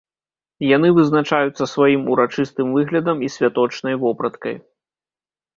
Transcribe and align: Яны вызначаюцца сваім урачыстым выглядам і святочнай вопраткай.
Яны 0.75 0.89
вызначаюцца 0.99 1.63
сваім 1.73 2.01
урачыстым 2.13 2.67
выглядам 2.79 3.17
і 3.29 3.33
святочнай 3.37 3.95
вопраткай. 4.07 4.55